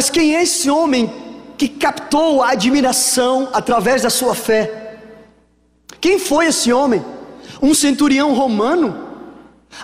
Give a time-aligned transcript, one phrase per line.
[0.00, 1.12] Mas quem é esse homem
[1.58, 4.96] que captou a admiração através da sua fé?
[6.00, 7.04] Quem foi esse homem?
[7.60, 9.08] Um centurião romano?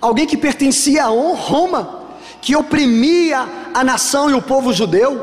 [0.01, 2.05] Alguém que pertencia a Roma,
[2.41, 5.23] que oprimia a nação e o povo judeu?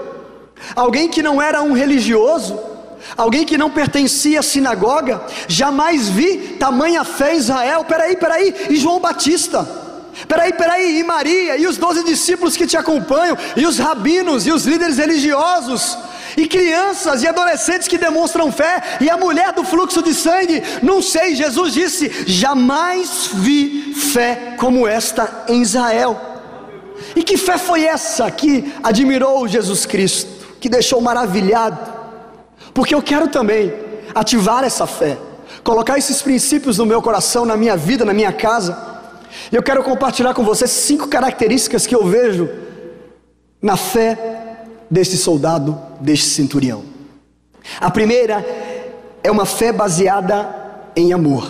[0.75, 2.59] Alguém que não era um religioso?
[3.17, 5.23] Alguém que não pertencia à sinagoga?
[5.47, 7.83] Jamais vi tamanha fé Israel.
[7.83, 9.67] Peraí, peraí, e João Batista?
[10.27, 14.51] Peraí, peraí, e Maria, e os doze discípulos que te acompanham, e os rabinos, e
[14.51, 15.97] os líderes religiosos,
[16.37, 21.01] e crianças e adolescentes que demonstram fé, e a mulher do fluxo de sangue, não
[21.01, 26.19] sei, Jesus disse: jamais vi fé como esta em Israel.
[27.15, 30.29] E que fé foi essa que admirou Jesus Cristo,
[30.59, 31.93] que deixou maravilhado?
[32.73, 33.73] Porque eu quero também
[34.15, 35.17] ativar essa fé,
[35.63, 38.92] colocar esses princípios no meu coração, na minha vida, na minha casa.
[39.51, 42.49] E eu quero compartilhar com você cinco características que eu vejo
[43.61, 46.83] na fé desse soldado, deste centurião.
[47.79, 48.45] A primeira
[49.23, 50.63] é uma fé baseada
[50.95, 51.49] em amor.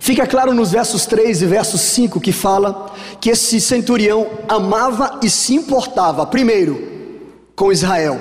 [0.00, 5.30] Fica claro nos versos 3 e versos 5 que fala que esse centurião amava e
[5.30, 7.18] se importava, primeiro,
[7.56, 8.20] com Israel,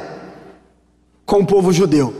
[1.25, 2.14] com o povo judeu.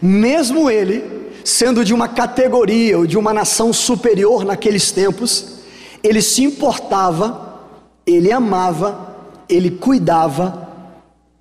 [0.00, 5.60] Mesmo ele sendo de uma categoria ou de uma nação superior naqueles tempos,
[6.02, 7.60] ele se importava,
[8.06, 9.16] ele amava,
[9.48, 10.68] ele cuidava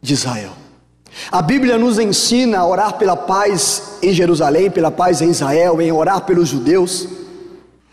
[0.01, 0.51] de Israel.
[1.31, 5.91] A Bíblia nos ensina a orar pela paz em Jerusalém, pela paz em Israel, em
[5.91, 7.07] orar pelos judeus.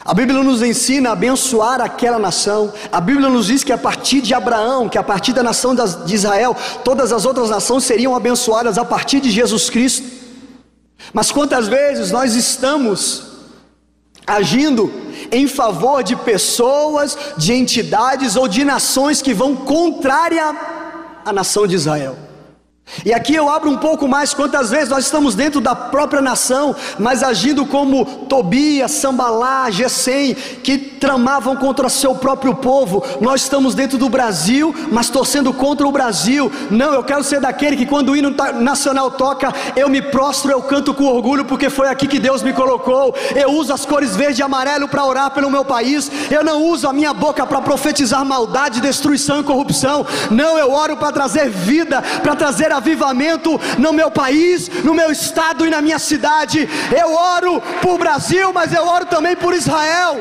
[0.05, 2.72] A Bíblia nos ensina a abençoar aquela nação.
[2.91, 6.15] A Bíblia nos diz que a partir de Abraão, que a partir da nação de
[6.15, 10.18] Israel, todas as outras nações seriam abençoadas a partir de Jesus Cristo.
[11.13, 13.25] Mas quantas vezes nós estamos
[14.27, 14.93] agindo
[15.33, 20.55] em favor de pessoas, de entidades ou de nações que vão contrária
[21.25, 22.28] à nação de Israel?
[23.05, 26.75] E aqui eu abro um pouco mais quantas vezes nós estamos dentro da própria nação,
[26.98, 33.04] mas agindo como Tobias, Sambalá, Gesem, que tramavam contra seu próprio povo.
[33.21, 36.50] Nós estamos dentro do Brasil, mas torcendo contra o Brasil.
[36.71, 40.62] Não, eu quero ser daquele que quando o hino nacional toca, eu me prostro, eu
[40.62, 43.15] canto com orgulho, porque foi aqui que Deus me colocou.
[43.34, 46.10] Eu uso as cores verde e amarelo para orar pelo meu país.
[46.31, 50.06] Eu não uso a minha boca para profetizar maldade, destruição e corrupção.
[50.31, 55.12] Não, eu oro para trazer vida, para trazer a avivamento no meu país, no meu
[55.12, 56.69] estado e na minha cidade.
[56.97, 60.19] Eu oro por Brasil, mas eu oro também por Israel.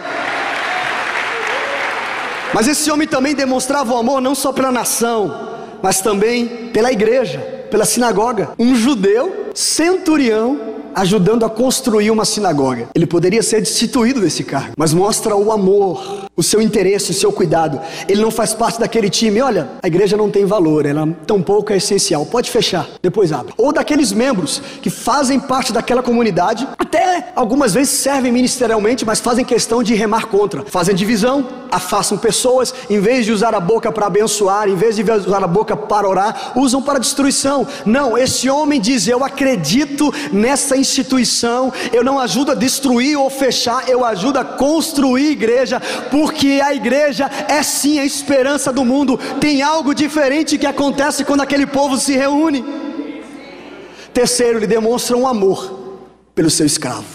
[2.54, 5.50] Mas esse homem também demonstrava o amor não só pela nação,
[5.82, 8.52] mas também pela igreja, pela sinagoga.
[8.58, 10.67] Um judeu centurião
[10.98, 12.90] ajudando a construir uma sinagoga.
[12.96, 17.32] Ele poderia ser destituído desse cargo, mas mostra o amor, o seu interesse, o seu
[17.32, 17.80] cuidado.
[18.10, 21.78] Ele não faz parte daquele time, olha, a igreja não tem valor, ela tampouco é
[21.78, 23.54] essencial, pode fechar, depois abre.
[23.58, 29.46] Ou daqueles membros que fazem parte daquela comunidade, até algumas vezes servem ministerialmente, mas fazem
[29.46, 34.08] questão de remar contra, fazem divisão, afastam pessoas, em vez de usar a boca para
[34.08, 37.68] abençoar, em vez de usar a boca para orar, usam para destruição.
[37.86, 43.88] Não, esse homem diz: Eu acredito nessa instituição, eu não ajudo a destruir ou fechar,
[43.90, 49.20] eu ajudo a construir igreja, porque a igreja é sim a esperança do mundo.
[49.40, 52.64] Tem algo diferente que acontece quando aquele povo se reúne.
[54.14, 56.00] Terceiro, ele demonstra um amor
[56.34, 57.06] pelo seu escravo.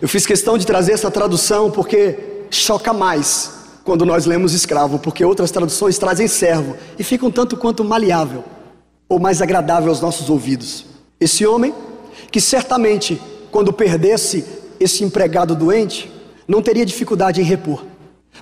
[0.00, 2.18] Eu fiz questão de trazer essa tradução porque
[2.50, 3.52] choca mais
[3.84, 8.44] quando nós lemos escravo, porque outras traduções trazem servo e fica um tanto quanto maleável
[9.08, 10.84] ou mais agradável aos nossos ouvidos.
[11.18, 11.74] Esse homem
[12.30, 14.44] que certamente, quando perdesse
[14.78, 16.10] esse empregado doente,
[16.46, 17.84] não teria dificuldade em repor,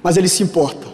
[0.02, 0.86] mas ele se importa.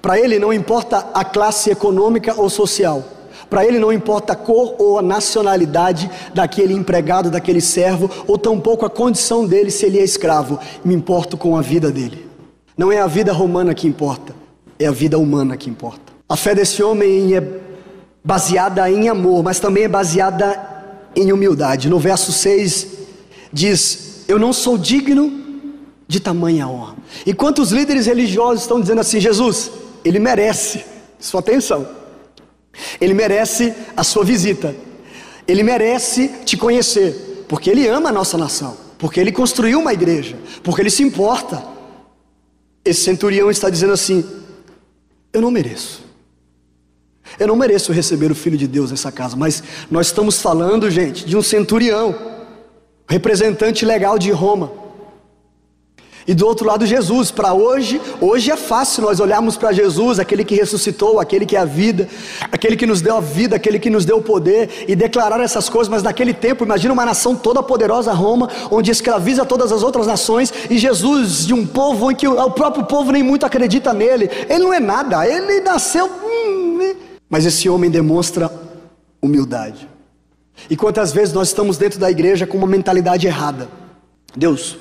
[0.00, 3.02] Para ele não importa a classe econômica ou social,
[3.48, 8.84] para ele não importa a cor ou a nacionalidade daquele empregado, daquele servo, ou tampouco
[8.84, 10.58] a condição dele se ele é escravo.
[10.84, 12.26] Me importo com a vida dele.
[12.76, 14.34] Não é a vida romana que importa,
[14.78, 16.12] é a vida humana que importa.
[16.28, 17.42] A fé desse homem é
[18.24, 20.75] baseada em amor, mas também é baseada
[21.16, 21.88] em humildade.
[21.88, 22.86] No verso 6
[23.52, 25.44] diz: Eu não sou digno
[26.06, 26.96] de tamanha honra.
[27.24, 29.70] E quantos líderes religiosos estão dizendo assim: Jesus,
[30.04, 30.84] ele merece
[31.18, 31.88] sua atenção,
[33.00, 34.76] ele merece a sua visita,
[35.48, 40.36] ele merece te conhecer, porque ele ama a nossa nação, porque ele construiu uma igreja,
[40.62, 41.74] porque ele se importa.
[42.84, 44.24] Esse centurião está dizendo assim:
[45.32, 46.05] Eu não mereço.
[47.38, 51.24] Eu não mereço receber o Filho de Deus nessa casa, mas nós estamos falando, gente,
[51.26, 52.14] de um centurião,
[53.08, 54.86] representante legal de Roma.
[56.26, 57.30] E do outro lado, Jesus.
[57.30, 61.60] Para hoje, hoje é fácil nós olharmos para Jesus, aquele que ressuscitou, aquele que é
[61.60, 62.08] a vida,
[62.50, 65.68] aquele que nos deu a vida, aquele que nos deu o poder, e declarar essas
[65.68, 65.88] coisas.
[65.88, 70.52] Mas naquele tempo, imagina uma nação toda poderosa, Roma, onde escraviza todas as outras nações,
[70.68, 74.28] e Jesus, de um povo em que o próprio povo nem muito acredita nele.
[74.48, 76.06] Ele não é nada, ele nasceu.
[76.06, 76.65] Hum?
[77.28, 78.50] Mas esse homem demonstra
[79.20, 79.88] humildade.
[80.70, 83.68] E quantas vezes nós estamos dentro da igreja com uma mentalidade errada?
[84.36, 84.78] Deus,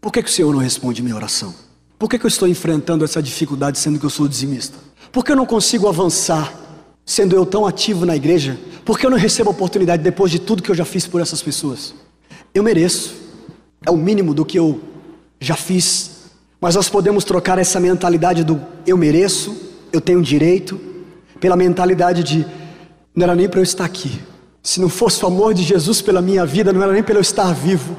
[0.00, 1.54] por que, que o Senhor não responde minha oração?
[1.98, 4.78] Por que, que eu estou enfrentando essa dificuldade sendo que eu sou dizimista?
[5.10, 6.54] Por que eu não consigo avançar
[7.04, 8.58] sendo eu tão ativo na igreja?
[8.84, 11.42] Por que eu não recebo oportunidade depois de tudo que eu já fiz por essas
[11.42, 11.94] pessoas?
[12.54, 13.14] Eu mereço,
[13.84, 14.80] é o mínimo do que eu
[15.40, 16.18] já fiz,
[16.60, 19.56] mas nós podemos trocar essa mentalidade do eu mereço,
[19.92, 20.78] eu tenho direito,
[21.40, 22.46] pela mentalidade de
[23.14, 24.20] não era nem para eu estar aqui,
[24.62, 27.20] se não fosse o amor de Jesus pela minha vida, não era nem para eu
[27.20, 27.96] estar vivo.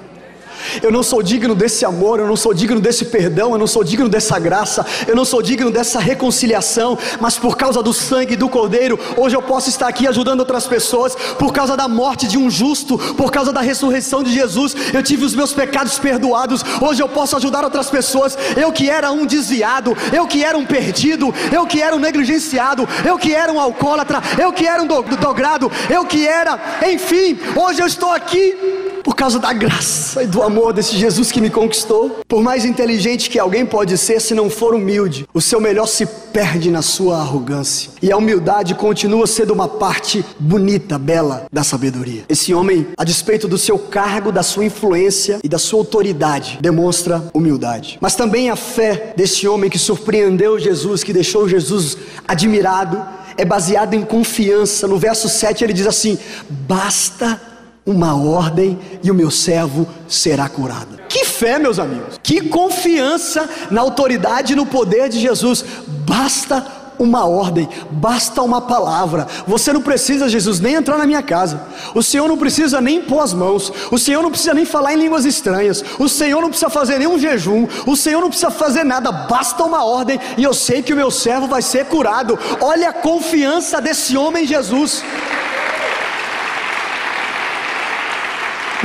[0.81, 3.83] Eu não sou digno desse amor, eu não sou digno desse perdão, eu não sou
[3.83, 8.49] digno dessa graça, eu não sou digno dessa reconciliação, mas por causa do sangue do
[8.49, 12.49] Cordeiro, hoje eu posso estar aqui ajudando outras pessoas, por causa da morte de um
[12.49, 17.09] justo, por causa da ressurreição de Jesus, eu tive os meus pecados perdoados, hoje eu
[17.09, 18.37] posso ajudar outras pessoas.
[18.55, 22.87] Eu que era um desviado, eu que era um perdido, eu que era um negligenciado,
[23.05, 27.81] eu que era um alcoólatra, eu que era um dogrado, eu que era, enfim, hoje
[27.81, 32.19] eu estou aqui por causa da graça e do amor desse Jesus que me conquistou.
[32.27, 36.05] Por mais inteligente que alguém pode ser, se não for humilde, o seu melhor se
[36.05, 37.89] perde na sua arrogância.
[38.03, 42.23] E a humildade continua sendo uma parte bonita, bela da sabedoria.
[42.29, 47.31] Esse homem, a despeito do seu cargo, da sua influência e da sua autoridade, demonstra
[47.33, 47.97] humildade.
[47.99, 51.97] Mas também a fé desse homem que surpreendeu Jesus, que deixou Jesus
[52.27, 53.03] admirado,
[53.35, 54.87] é baseada em confiança.
[54.87, 56.19] No verso 7 ele diz assim:
[56.67, 57.48] basta
[57.89, 60.99] uma ordem e o meu servo será curado.
[61.09, 65.65] Que fé, meus amigos, que confiança na autoridade e no poder de Jesus.
[66.05, 66.63] Basta
[66.99, 69.25] uma ordem, basta uma palavra.
[69.47, 71.61] Você não precisa, Jesus, nem entrar na minha casa.
[71.95, 73.73] O Senhor não precisa nem pôr as mãos.
[73.89, 75.83] O Senhor não precisa nem falar em línguas estranhas.
[75.97, 77.67] O Senhor não precisa fazer nenhum jejum.
[77.87, 79.11] O Senhor não precisa fazer nada.
[79.11, 82.37] Basta uma ordem e eu sei que o meu servo vai ser curado.
[82.61, 85.01] Olha a confiança desse homem, Jesus.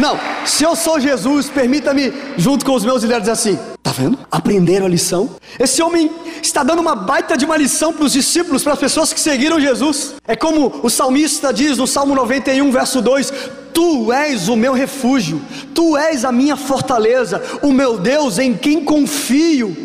[0.05, 4.19] Não, se eu sou Jesus, permita-me, junto com os meus líderes, assim: tá vendo?
[4.31, 5.31] Aprenderam a lição?
[5.59, 6.11] Esse homem
[6.43, 9.59] está dando uma baita de uma lição para os discípulos, para as pessoas que seguiram
[9.59, 10.17] Jesus.
[10.29, 13.33] É como o salmista diz no Salmo 91, verso 2:
[13.73, 15.41] Tu és o meu refúgio,
[15.75, 19.84] tu és a minha fortaleza, o meu Deus em quem confio.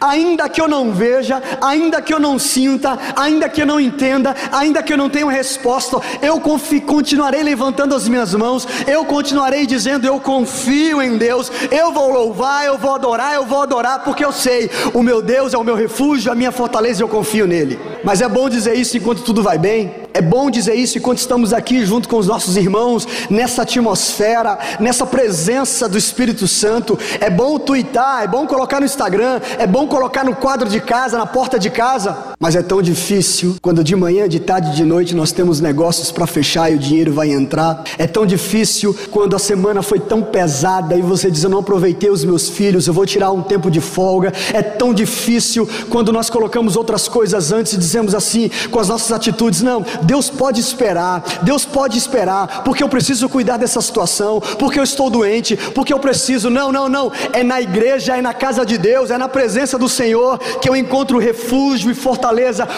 [0.00, 4.34] Ainda que eu não veja, ainda que eu não sinta, ainda que eu não entenda,
[4.52, 6.40] ainda que eu não tenha resposta, eu
[6.86, 12.64] continuarei levantando as minhas mãos, eu continuarei dizendo: Eu confio em Deus, eu vou louvar,
[12.64, 15.74] eu vou adorar, eu vou adorar, porque eu sei, o meu Deus é o meu
[15.74, 17.78] refúgio, a minha fortaleza, eu confio nele.
[18.04, 21.52] Mas é bom dizer isso enquanto tudo vai bem, é bom dizer isso enquanto estamos
[21.52, 26.98] aqui junto com os nossos irmãos, nessa atmosfera, nessa presença do Espírito Santo.
[27.20, 31.16] É bom twittar, é bom colocar no Instagram, é bom colocar no quadro de casa,
[31.16, 35.14] na porta de casa, mas é tão difícil quando de manhã, de tarde, de noite
[35.14, 37.82] nós temos negócios para fechar e o dinheiro vai entrar.
[37.98, 42.10] É tão difícil quando a semana foi tão pesada e você diz: Eu não aproveitei
[42.10, 44.32] os meus filhos, eu vou tirar um tempo de folga.
[44.52, 49.10] É tão difícil quando nós colocamos outras coisas antes e dizemos assim, com as nossas
[49.10, 54.78] atitudes: Não, Deus pode esperar, Deus pode esperar, porque eu preciso cuidar dessa situação, porque
[54.78, 56.48] eu estou doente, porque eu preciso.
[56.48, 57.10] Não, não, não.
[57.32, 60.76] É na igreja, é na casa de Deus, é na presença do Senhor que eu
[60.76, 62.27] encontro refúgio e fortaleza.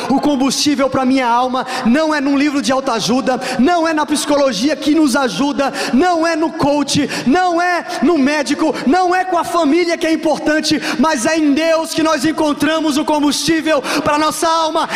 [0.09, 4.77] O combustível para minha alma não é num livro de autoajuda, não é na psicologia
[4.77, 9.45] que nos ajuda, não é no coach, não é no médico, não é com a
[9.45, 14.49] família que é importante, mas é em Deus que nós encontramos o combustível para nossa
[14.49, 14.89] alma.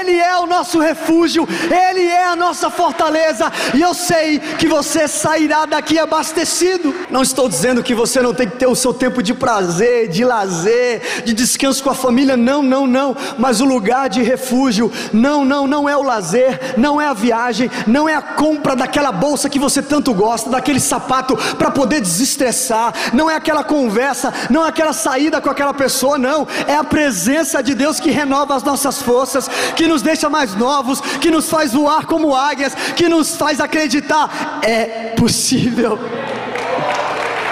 [0.00, 5.08] Ele é o nosso refúgio, ele é a nossa fortaleza, e eu sei que você
[5.08, 6.94] sairá daqui abastecido.
[7.10, 10.24] Não estou dizendo que você não tem que ter o seu tempo de prazer, de
[10.24, 15.44] lazer, de descanso com a família, não, não, não, mas o lugar de refúgio, não,
[15.44, 19.48] não, não é o lazer, não é a viagem, não é a compra daquela bolsa
[19.48, 24.68] que você tanto gosta, daquele sapato para poder desestressar, não é aquela conversa, não é
[24.68, 29.00] aquela saída com aquela pessoa, não, é a presença de Deus que renova as nossas
[29.00, 33.60] forças, que nos deixa mais novos, que nos faz voar como águias, que nos faz
[33.60, 35.98] acreditar, é possível.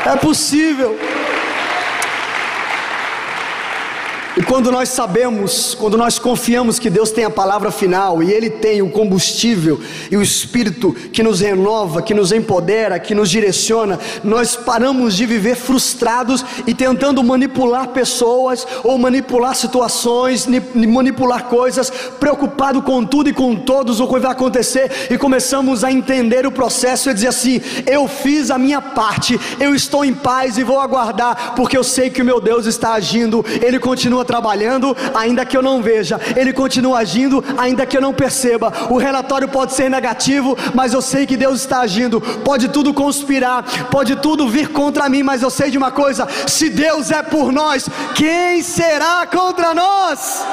[0.06, 0.98] É possível.
[4.50, 8.82] Quando nós sabemos, quando nós confiamos que Deus tem a palavra final e Ele tem
[8.82, 9.80] o combustível
[10.10, 15.24] e o Espírito que nos renova, que nos empodera, que nos direciona, nós paramos de
[15.24, 21.88] viver frustrados e tentando manipular pessoas ou manipular situações, manipular coisas,
[22.18, 26.50] preocupado com tudo e com todos o que vai acontecer e começamos a entender o
[26.50, 30.80] processo e dizer assim: eu fiz a minha parte, eu estou em paz e vou
[30.80, 34.39] aguardar, porque eu sei que o meu Deus está agindo, Ele continua trabalhando,
[35.14, 38.72] ainda que eu não veja, Ele continua agindo, ainda que eu não perceba.
[38.90, 42.20] O relatório pode ser negativo, mas eu sei que Deus está agindo.
[42.20, 46.68] Pode tudo conspirar, pode tudo vir contra mim, mas eu sei de uma coisa: se
[46.68, 50.44] Deus é por nós, quem será contra nós?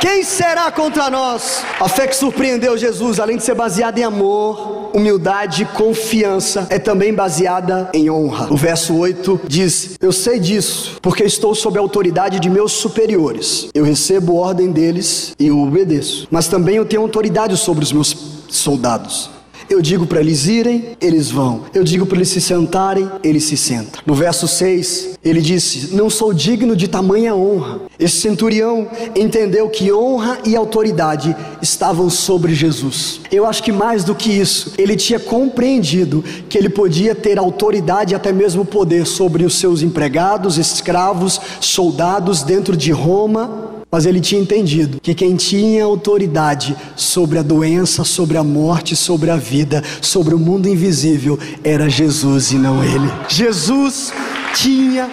[0.00, 1.62] Quem será contra nós?
[1.78, 7.12] A fé que surpreendeu Jesus, além de ser baseada em amor, humildade, confiança, é também
[7.12, 8.50] baseada em honra.
[8.50, 13.68] O verso 8 diz: Eu sei disso, porque estou sob a autoridade de meus superiores.
[13.74, 16.26] Eu recebo ordem deles e o obedeço.
[16.30, 18.16] Mas também eu tenho autoridade sobre os meus
[18.48, 19.28] soldados.
[19.70, 21.60] Eu digo para eles irem, eles vão.
[21.72, 24.02] Eu digo para eles se sentarem, eles se sentam.
[24.04, 27.82] No verso 6, ele disse: Não sou digno de tamanha honra.
[27.96, 33.20] Esse centurião entendeu que honra e autoridade estavam sobre Jesus.
[33.30, 38.12] Eu acho que mais do que isso, ele tinha compreendido que ele podia ter autoridade
[38.12, 44.40] até mesmo poder sobre os seus empregados, escravos, soldados dentro de Roma mas ele tinha
[44.40, 50.34] entendido que quem tinha autoridade sobre a doença, sobre a morte, sobre a vida, sobre
[50.34, 53.10] o mundo invisível era Jesus e não ele.
[53.28, 54.12] Jesus
[54.54, 55.08] tinha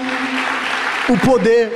[1.10, 1.72] o poder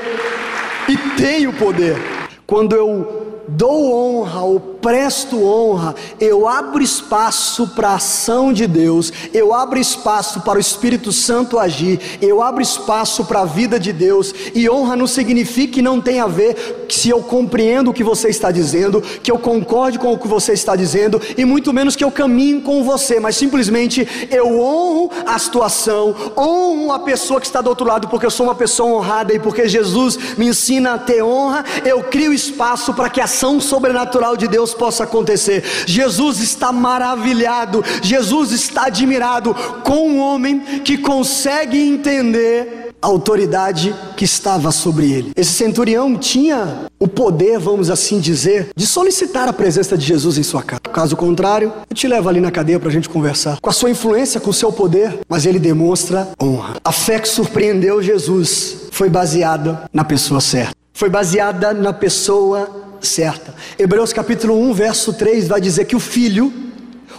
[0.88, 1.98] e tem o poder.
[2.46, 9.14] Quando eu dou honra ou presto honra, eu abro espaço para a ação de Deus,
[9.34, 13.94] eu abro espaço para o Espírito Santo agir, eu abro espaço para a vida de
[13.94, 18.04] Deus, e honra não significa que não tem a ver se eu compreendo o que
[18.04, 21.96] você está dizendo, que eu concorde com o que você está dizendo, e muito menos
[21.96, 27.46] que eu caminhe com você, mas simplesmente eu honro a situação, honro a pessoa que
[27.46, 30.94] está do outro lado, porque eu sou uma pessoa honrada e porque Jesus me ensina
[30.94, 35.64] a ter honra, eu crio espaço para que a ação sobrenatural de Deus possa acontecer.
[35.86, 44.24] Jesus está maravilhado, Jesus está admirado com um homem que consegue entender a autoridade que
[44.24, 45.32] estava sobre ele.
[45.36, 50.44] Esse centurião tinha o poder, vamos assim dizer, de solicitar a presença de Jesus em
[50.44, 50.82] sua casa.
[50.82, 53.60] Caso contrário, eu te levo ali na cadeia para a gente conversar.
[53.60, 56.76] Com a sua influência, com o seu poder, mas ele demonstra honra.
[56.84, 60.76] A fé que surpreendeu Jesus foi baseada na pessoa certa.
[60.94, 63.54] Foi baseada na pessoa certa.
[63.78, 66.54] Hebreus capítulo 1, verso 3 vai dizer que o filho,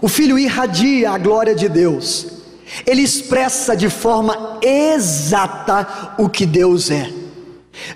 [0.00, 2.26] o filho irradia a glória de Deus.
[2.86, 7.10] Ele expressa de forma exata o que Deus é.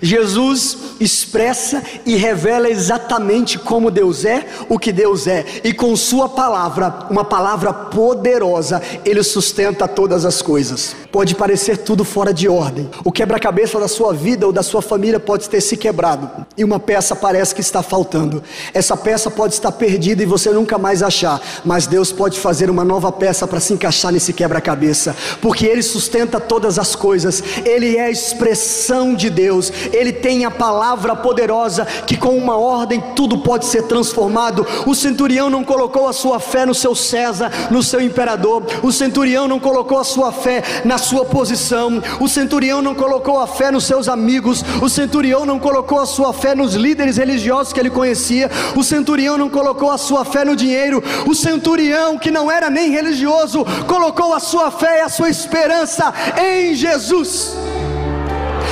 [0.01, 6.27] Jesus expressa e revela exatamente como Deus é, o que Deus é, e com Sua
[6.27, 10.95] palavra, uma palavra poderosa, Ele sustenta todas as coisas.
[11.11, 15.19] Pode parecer tudo fora de ordem, o quebra-cabeça da sua vida ou da sua família
[15.19, 18.43] pode ter se quebrado, e uma peça parece que está faltando.
[18.73, 22.83] Essa peça pode estar perdida e você nunca mais achar, mas Deus pode fazer uma
[22.83, 28.05] nova peça para se encaixar nesse quebra-cabeça, porque Ele sustenta todas as coisas, Ele é
[28.05, 29.71] a expressão de Deus.
[29.91, 34.65] Ele tem a palavra poderosa que com uma ordem tudo pode ser transformado.
[34.85, 38.63] O centurião não colocou a sua fé no seu César, no seu imperador.
[38.83, 42.01] O centurião não colocou a sua fé na sua posição.
[42.19, 44.63] O centurião não colocou a fé nos seus amigos.
[44.81, 48.49] O centurião não colocou a sua fé nos líderes religiosos que ele conhecia.
[48.75, 51.03] O centurião não colocou a sua fé no dinheiro.
[51.25, 56.13] O centurião, que não era nem religioso, colocou a sua fé e a sua esperança
[56.37, 57.66] em Jesus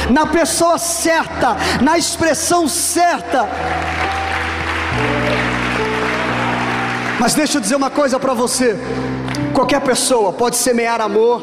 [0.09, 3.47] na pessoa certa, na expressão certa.
[7.19, 8.77] Mas deixa eu dizer uma coisa para você:
[9.53, 11.41] qualquer pessoa pode semear amor,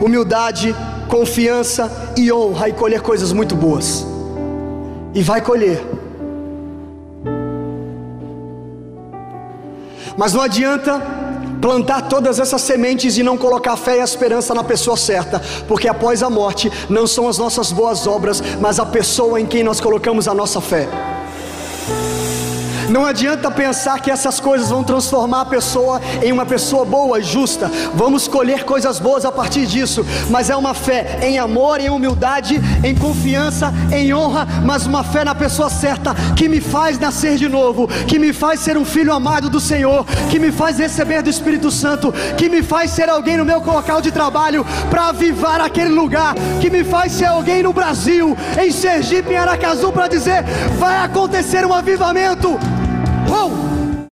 [0.00, 0.74] humildade,
[1.08, 4.06] confiança e honra e colher coisas muito boas,
[5.14, 5.82] e vai colher.
[10.16, 11.21] Mas não adianta
[11.62, 16.20] plantar todas essas sementes e não colocar fé e esperança na pessoa certa, porque após
[16.20, 20.26] a morte não são as nossas boas obras, mas a pessoa em quem nós colocamos
[20.26, 20.88] a nossa fé.
[22.92, 27.22] Não adianta pensar que essas coisas vão transformar a pessoa em uma pessoa boa e
[27.22, 27.70] justa.
[27.94, 32.60] Vamos colher coisas boas a partir disso, mas é uma fé em amor, em humildade,
[32.84, 37.48] em confiança, em honra, mas uma fé na pessoa certa que me faz nascer de
[37.48, 41.30] novo, que me faz ser um filho amado do Senhor, que me faz receber do
[41.30, 45.88] Espírito Santo, que me faz ser alguém no meu local de trabalho para avivar aquele
[45.88, 50.44] lugar, que me faz ser alguém no Brasil, em Sergipe, em Aracaju, para dizer:
[50.78, 52.60] vai acontecer um avivamento.
[53.32, 53.71] Whoa!